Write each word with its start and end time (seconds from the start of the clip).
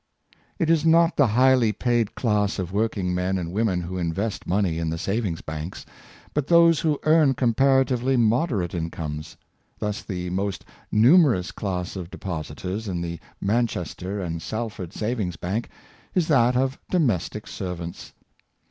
It 0.57 0.71
is 0.71 0.83
not 0.83 1.15
the 1.15 1.27
highly 1.27 1.71
paid 1.71 2.15
class 2.15 2.57
of 2.57 2.73
working 2.73 3.13
men 3.13 3.37
and 3.37 3.53
women 3.53 3.81
who 3.81 3.99
invest 3.99 4.47
money 4.47 4.79
in 4.79 4.89
the 4.89 4.97
savings 4.97 5.41
banks, 5.41 5.85
but 6.33 6.47
those 6.47 6.79
who 6.79 6.97
earn 7.03 7.35
comparatively 7.35 8.17
moderate 8.17 8.73
incomes. 8.73 9.37
Thus 9.77 10.01
the 10.01 10.31
most 10.31 10.65
numerous 10.91 11.51
class 11.51 11.95
of 11.95 12.09
depositors 12.09 12.87
in 12.87 12.99
the 13.01 13.19
Manches 13.39 13.93
ter 13.93 14.19
and 14.21 14.41
Salford 14.41 14.91
Savings 14.91 15.35
bank 15.35 15.69
is 16.15 16.27
that 16.29 16.57
of 16.57 16.79
domestic 16.89 17.45
serv 17.45 17.79
ants. 17.81 18.13